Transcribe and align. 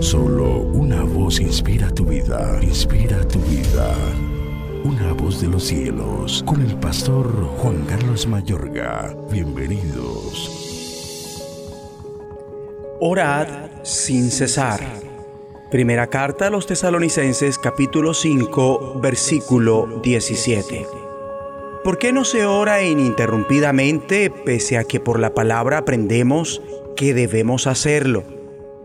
Solo 0.00 0.60
una 0.60 1.02
voz 1.02 1.40
inspira 1.40 1.90
tu 1.90 2.04
vida, 2.04 2.58
inspira 2.62 3.26
tu 3.28 3.38
vida. 3.40 3.94
Una 4.84 5.12
voz 5.12 5.40
de 5.40 5.48
los 5.48 5.64
cielos, 5.64 6.42
con 6.46 6.60
el 6.60 6.76
pastor 6.76 7.28
Juan 7.58 7.84
Carlos 7.86 8.26
Mayorga. 8.26 9.16
Bienvenidos. 9.30 10.50
Orad 13.00 13.48
sin 13.82 14.30
cesar. 14.30 14.80
Primera 15.70 16.08
carta 16.08 16.48
a 16.48 16.50
los 16.50 16.66
tesalonicenses 16.66 17.58
capítulo 17.58 18.12
5 18.12 19.00
versículo 19.00 20.00
17. 20.02 20.86
¿Por 21.84 21.98
qué 21.98 22.12
no 22.12 22.24
se 22.24 22.44
ora 22.44 22.82
ininterrumpidamente 22.82 24.30
pese 24.30 24.78
a 24.78 24.84
que 24.84 24.98
por 25.00 25.20
la 25.20 25.32
palabra 25.32 25.78
aprendemos 25.78 26.60
que 26.96 27.14
debemos 27.14 27.66
hacerlo? 27.66 28.35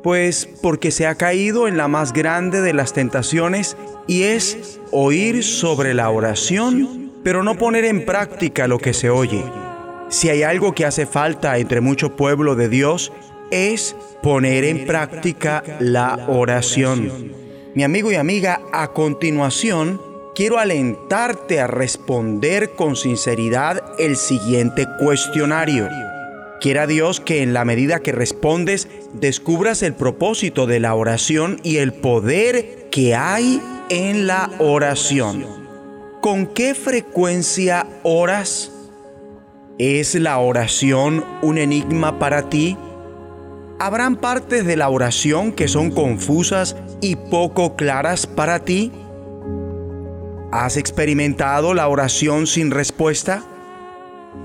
Pues 0.03 0.47
porque 0.61 0.91
se 0.91 1.05
ha 1.05 1.15
caído 1.15 1.67
en 1.67 1.77
la 1.77 1.87
más 1.87 2.13
grande 2.13 2.61
de 2.61 2.73
las 2.73 2.93
tentaciones 2.93 3.77
y 4.07 4.23
es 4.23 4.79
oír 4.91 5.43
sobre 5.43 5.93
la 5.93 6.09
oración, 6.09 7.11
pero 7.23 7.43
no 7.43 7.57
poner 7.57 7.85
en 7.85 8.05
práctica 8.05 8.67
lo 8.67 8.79
que 8.79 8.93
se 8.93 9.09
oye. 9.09 9.43
Si 10.09 10.29
hay 10.29 10.43
algo 10.43 10.73
que 10.73 10.85
hace 10.85 11.05
falta 11.05 11.57
entre 11.57 11.81
mucho 11.81 12.15
pueblo 12.15 12.55
de 12.55 12.67
Dios, 12.67 13.13
es 13.51 13.95
poner 14.23 14.63
en 14.63 14.85
práctica 14.85 15.63
la 15.79 16.25
oración. 16.27 17.33
Mi 17.75 17.83
amigo 17.83 18.11
y 18.11 18.15
amiga, 18.15 18.61
a 18.73 18.91
continuación, 18.91 20.01
quiero 20.35 20.57
alentarte 20.57 21.59
a 21.59 21.67
responder 21.67 22.71
con 22.71 22.95
sinceridad 22.95 23.81
el 23.99 24.17
siguiente 24.17 24.87
cuestionario. 24.99 25.87
Quiera 26.61 26.85
Dios 26.85 27.19
que 27.19 27.41
en 27.41 27.53
la 27.53 27.65
medida 27.65 28.01
que 28.01 28.11
respondes 28.11 28.87
descubras 29.13 29.81
el 29.81 29.95
propósito 29.95 30.67
de 30.67 30.79
la 30.79 30.93
oración 30.93 31.59
y 31.63 31.77
el 31.77 31.91
poder 31.91 32.87
que 32.91 33.15
hay 33.15 33.59
en 33.89 34.27
la 34.27 34.51
oración. 34.59 35.43
¿Con 36.21 36.45
qué 36.45 36.75
frecuencia 36.75 37.87
oras? 38.03 38.71
¿Es 39.79 40.13
la 40.13 40.37
oración 40.37 41.25
un 41.41 41.57
enigma 41.57 42.19
para 42.19 42.47
ti? 42.47 42.77
¿Habrán 43.79 44.17
partes 44.17 44.63
de 44.63 44.77
la 44.77 44.89
oración 44.89 45.53
que 45.53 45.67
son 45.67 45.89
confusas 45.89 46.75
y 47.01 47.15
poco 47.15 47.75
claras 47.75 48.27
para 48.27 48.59
ti? 48.59 48.91
¿Has 50.51 50.77
experimentado 50.77 51.73
la 51.73 51.87
oración 51.87 52.45
sin 52.45 52.69
respuesta? 52.69 53.43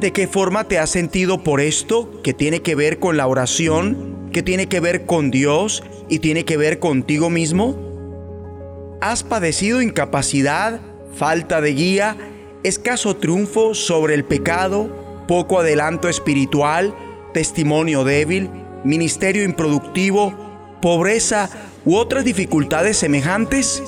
¿De 0.00 0.12
qué 0.12 0.26
forma 0.26 0.64
te 0.64 0.78
has 0.78 0.90
sentido 0.90 1.42
por 1.42 1.60
esto 1.60 2.20
que 2.22 2.34
tiene 2.34 2.60
que 2.60 2.74
ver 2.74 2.98
con 2.98 3.16
la 3.16 3.26
oración, 3.26 4.28
que 4.30 4.42
tiene 4.42 4.66
que 4.66 4.78
ver 4.78 5.06
con 5.06 5.30
Dios 5.30 5.82
y 6.10 6.18
tiene 6.18 6.44
que 6.44 6.58
ver 6.58 6.80
contigo 6.80 7.30
mismo? 7.30 8.98
¿Has 9.00 9.22
padecido 9.22 9.80
incapacidad, 9.80 10.82
falta 11.14 11.62
de 11.62 11.72
guía, 11.72 12.16
escaso 12.62 13.16
triunfo 13.16 13.74
sobre 13.74 14.14
el 14.14 14.24
pecado, 14.24 15.24
poco 15.26 15.60
adelanto 15.60 16.10
espiritual, 16.10 16.94
testimonio 17.32 18.04
débil, 18.04 18.50
ministerio 18.84 19.44
improductivo, 19.44 20.34
pobreza 20.82 21.48
u 21.86 21.96
otras 21.96 22.24
dificultades 22.24 22.98
semejantes? 22.98 23.82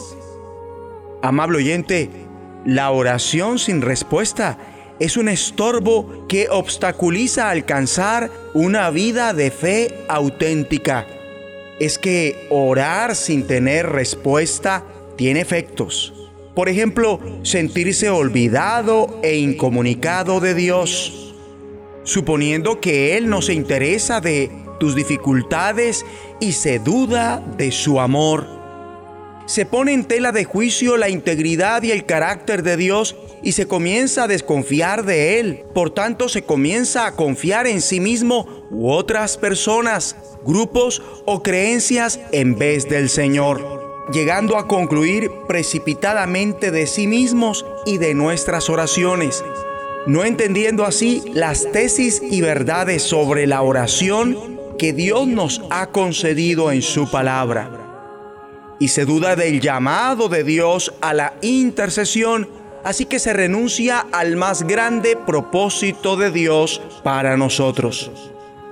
Amable 1.20 1.58
oyente, 1.58 2.08
la 2.64 2.90
oración 2.92 3.58
sin 3.58 3.82
respuesta 3.82 4.58
es 5.00 5.16
un 5.16 5.28
estorbo 5.28 6.26
que 6.28 6.48
obstaculiza 6.50 7.50
alcanzar 7.50 8.30
una 8.54 8.90
vida 8.90 9.32
de 9.32 9.50
fe 9.50 9.94
auténtica. 10.08 11.06
Es 11.78 11.98
que 11.98 12.46
orar 12.50 13.14
sin 13.14 13.46
tener 13.46 13.86
respuesta 13.86 14.84
tiene 15.16 15.40
efectos. 15.40 16.12
Por 16.54 16.68
ejemplo, 16.68 17.20
sentirse 17.42 18.10
olvidado 18.10 19.20
e 19.22 19.36
incomunicado 19.36 20.40
de 20.40 20.54
Dios, 20.54 21.34
suponiendo 22.02 22.80
que 22.80 23.16
Él 23.16 23.28
no 23.28 23.42
se 23.42 23.54
interesa 23.54 24.20
de 24.20 24.50
tus 24.80 24.96
dificultades 24.96 26.04
y 26.40 26.52
se 26.52 26.80
duda 26.80 27.40
de 27.56 27.70
su 27.70 28.00
amor 28.00 28.58
se 29.48 29.64
pone 29.64 29.94
en 29.94 30.04
tela 30.04 30.30
de 30.30 30.44
juicio 30.44 30.98
la 30.98 31.08
integridad 31.08 31.82
y 31.82 31.90
el 31.90 32.04
carácter 32.04 32.62
de 32.62 32.76
Dios 32.76 33.16
y 33.42 33.52
se 33.52 33.66
comienza 33.66 34.24
a 34.24 34.28
desconfiar 34.28 35.04
de 35.04 35.40
Él. 35.40 35.64
Por 35.74 35.90
tanto, 35.90 36.28
se 36.28 36.42
comienza 36.42 37.06
a 37.06 37.14
confiar 37.14 37.66
en 37.66 37.80
sí 37.80 38.00
mismo 38.00 38.66
u 38.70 38.90
otras 38.90 39.36
personas, 39.36 40.16
grupos 40.44 41.02
o 41.24 41.42
creencias 41.42 42.20
en 42.32 42.58
vez 42.58 42.88
del 42.88 43.08
Señor, 43.08 44.06
llegando 44.12 44.56
a 44.56 44.66
concluir 44.66 45.30
precipitadamente 45.46 46.70
de 46.70 46.86
sí 46.86 47.06
mismos 47.06 47.66
y 47.86 47.98
de 47.98 48.14
nuestras 48.14 48.70
oraciones, 48.70 49.44
no 50.06 50.24
entendiendo 50.24 50.84
así 50.84 51.22
las 51.32 51.70
tesis 51.72 52.22
y 52.22 52.40
verdades 52.40 53.02
sobre 53.02 53.46
la 53.46 53.62
oración 53.62 54.58
que 54.78 54.92
Dios 54.92 55.26
nos 55.26 55.60
ha 55.70 55.88
concedido 55.88 56.70
en 56.70 56.82
su 56.82 57.10
palabra 57.10 57.78
y 58.78 58.88
se 58.88 59.04
duda 59.04 59.36
del 59.36 59.60
llamado 59.60 60.28
de 60.28 60.44
Dios 60.44 60.94
a 61.00 61.14
la 61.14 61.34
intercesión, 61.42 62.48
así 62.84 63.06
que 63.06 63.18
se 63.18 63.32
renuncia 63.32 64.06
al 64.12 64.36
más 64.36 64.62
grande 64.62 65.16
propósito 65.16 66.16
de 66.16 66.30
Dios 66.30 66.80
para 67.02 67.36
nosotros. 67.36 68.10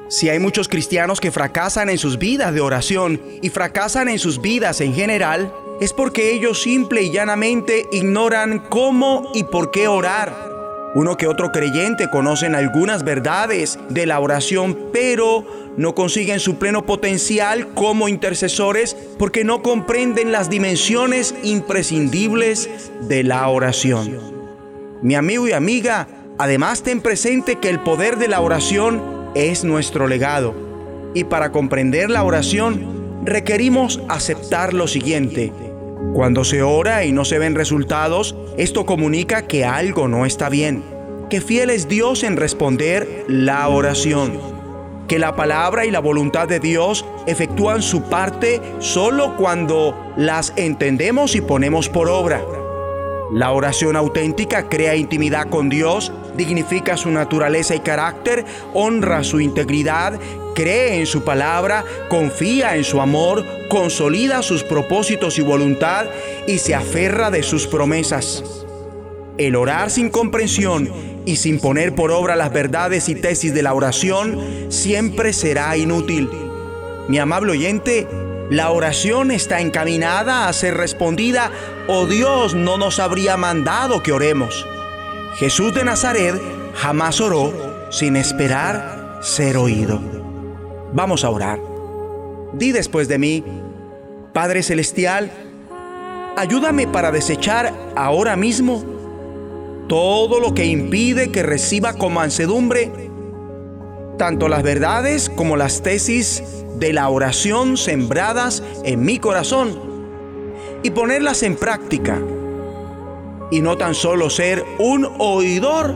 Si 0.09 0.29
hay 0.29 0.39
muchos 0.39 0.69
cristianos 0.69 1.21
que 1.21 1.33
fracasan 1.33 1.91
en 1.91 1.99
sus 1.99 2.19
vidas 2.19 2.55
de 2.55 2.61
oración 2.61 3.21
y 3.43 3.51
fracasan 3.51 4.09
en 4.09 4.21
sus 4.21 4.41
vidas 4.41 4.81
en 4.81 4.95
general, 4.95 5.53
es 5.81 5.93
porque 5.93 6.33
ellos 6.33 6.63
simple 6.63 7.03
y 7.03 7.11
llanamente 7.11 7.87
ignoran 7.91 8.61
cómo 8.69 9.31
y 9.35 9.45
por 9.45 9.71
qué 9.71 9.89
orar. 9.89 10.46
Uno 10.97 11.19
que 11.19 11.27
otro 11.27 11.53
creyente 11.53 12.09
conocen 12.09 12.55
algunas 12.55 13.05
verdades 13.05 13.79
de 13.91 14.07
la 14.07 14.19
oración, 14.19 14.89
pero 14.95 15.45
no 15.77 15.95
consiguen 15.95 16.41
su 16.41 16.57
pleno 16.57 16.87
potencial 16.87 17.75
como 17.75 18.09
intercesores 18.09 18.97
porque 19.19 19.45
no 19.45 19.61
comprenden 19.61 20.33
las 20.33 20.49
dimensiones 20.49 21.35
imprescindibles 21.43 22.71
de 23.03 23.25
la 23.25 23.47
oración. 23.47 24.11
Mi 25.03 25.17
amigo 25.17 25.47
y 25.47 25.53
amiga, 25.53 26.09
además 26.39 26.83
ten 26.83 27.03
presente 27.03 27.57
que 27.57 27.69
el 27.69 27.81
poder 27.81 28.17
de 28.17 28.29
la 28.29 28.41
oración 28.41 29.03
es 29.35 29.65
nuestro 29.65 30.07
legado. 30.07 30.55
Y 31.13 31.25
para 31.25 31.53
comprender 31.53 32.09
la 32.09 32.25
oración 32.25 33.21
requerimos 33.23 34.01
aceptar 34.09 34.73
lo 34.73 34.89
siguiente. 34.89 35.53
Cuando 36.13 36.45
se 36.45 36.63
ora 36.63 37.05
y 37.05 37.13
no 37.13 37.25
se 37.25 37.39
ven 37.39 37.55
resultados, 37.55 38.37
esto 38.57 38.87
comunica 38.87 39.47
que 39.47 39.65
algo 39.65 40.09
no 40.09 40.27
está 40.27 40.49
bien, 40.49 40.83
que 41.31 41.41
fiel 41.41 41.71
es 41.71 41.89
Dios 41.89 42.23
en 42.23 42.37
responder 42.37 43.25
la 43.29 43.69
oración 43.69 44.57
que 45.07 45.19
la 45.19 45.37
palabra 45.37 45.87
y 45.87 45.91
la 45.91 46.01
voluntad 46.01 46.49
de 46.49 46.61
Dios 46.61 47.05
efectúan 47.27 47.83
su 47.83 48.03
parte 48.03 48.61
solo 48.79 49.37
cuando 49.37 50.13
las 50.17 50.53
entendemos 50.57 51.35
y 51.37 51.41
ponemos 51.41 51.89
por 51.89 52.09
obra. 52.09 52.43
La 53.33 53.53
oración 53.53 53.97
auténtica 53.97 54.69
crea 54.69 54.97
intimidad 54.97 55.49
con 55.49 55.69
Dios, 55.69 56.13
dignifica 56.37 56.97
su 56.97 57.11
naturaleza 57.11 57.75
y 57.75 57.81
carácter, 57.81 58.45
honra 58.75 59.25
su 59.25 59.41
integridad, 59.41 60.19
cree 60.55 60.99
en 60.99 61.07
su 61.07 61.23
palabra, 61.23 61.85
confía 62.09 62.77
en 62.77 62.85
su 62.85 63.01
amor, 63.01 63.45
consolida 63.69 64.43
sus 64.43 64.63
propósitos 64.65 65.39
y 65.39 65.43
voluntad 65.43 66.07
y 66.47 66.59
se 66.59 66.75
aferra 66.75 67.31
de 67.31 67.43
sus 67.43 67.67
promesas. 67.67 68.43
El 69.39 69.55
orar 69.55 69.91
sin 69.91 70.09
comprensión 70.09 70.91
y 71.27 71.37
sin 71.37 71.59
poner 71.61 71.95
por 71.95 72.11
obra 72.11 72.37
las 72.37 72.53
verdades 72.53 73.09
y 73.09 73.15
tesis 73.15 73.53
de 73.53 73.63
la 73.63 73.75
oración, 73.75 74.41
siempre 74.71 75.33
será 75.33 75.77
inútil. 75.77 76.31
Mi 77.09 77.19
amable 77.19 77.53
oyente, 77.53 78.07
la 78.51 78.71
oración 78.71 79.31
está 79.31 79.61
encaminada 79.61 80.49
a 80.49 80.53
ser 80.53 80.77
respondida 80.77 81.51
o 81.89 82.07
Dios 82.07 82.55
no 82.55 82.79
nos 82.79 82.99
habría 83.01 83.37
mandado 83.37 84.03
que 84.03 84.13
oremos. 84.13 84.67
Jesús 85.39 85.75
de 85.75 85.85
Nazaret 85.85 86.35
jamás 86.75 87.21
oró 87.21 87.53
sin 87.91 88.17
esperar 88.17 89.19
ser 89.23 89.57
oído. 89.57 90.01
Vamos 90.93 91.25
a 91.25 91.31
orar. 91.31 91.61
Di 92.55 92.73
después 92.73 93.07
de 93.09 93.19
mí, 93.19 93.45
Padre 94.33 94.63
Celestial, 94.63 95.31
ayúdame 96.37 96.87
para 96.87 97.11
desechar 97.11 97.73
ahora 97.97 98.37
mismo 98.37 98.83
todo 99.89 100.41
lo 100.41 100.55
que 100.55 100.65
impide 100.65 101.31
que 101.31 101.43
reciba 101.43 101.93
con 101.93 102.15
mansedumbre 102.15 102.91
tanto 104.17 104.49
las 104.49 104.63
verdades 104.63 105.29
como 105.29 105.57
las 105.57 105.83
tesis 105.83 106.43
de 106.79 106.93
la 106.93 107.09
oración 107.09 107.77
sembradas 107.77 108.63
en 108.85 109.05
mi 109.05 109.19
corazón 109.19 109.79
y 110.83 110.91
ponerlas 110.91 111.43
en 111.43 111.57
práctica 111.57 112.19
y 113.51 113.61
no 113.61 113.77
tan 113.77 113.95
solo 113.95 114.31
ser 114.31 114.65
un 114.79 115.09
oidor 115.19 115.95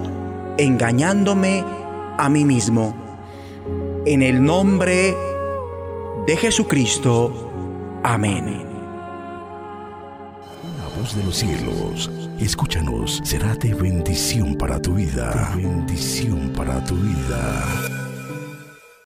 engañándome 0.58 1.64
a 2.18 2.28
mí 2.28 2.44
mismo. 2.44 2.94
En 4.06 4.22
el 4.22 4.42
nombre 4.42 5.14
de 6.26 6.36
Jesucristo. 6.36 7.50
Amén. 8.02 8.64
La 10.78 11.00
voz 11.00 11.16
de 11.16 11.24
los 11.24 11.36
cielos, 11.36 12.10
escúchanos, 12.38 13.20
será 13.24 13.54
de 13.54 13.74
bendición 13.74 14.54
para 14.56 14.80
tu 14.80 14.94
vida. 14.94 15.52
bendición 15.56 16.52
para 16.54 16.82
tu 16.84 16.94
vida. 16.94 17.99